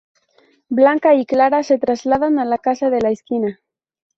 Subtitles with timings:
[0.69, 3.59] Blanca y Clara se trasladan a la Casa de la Esquina.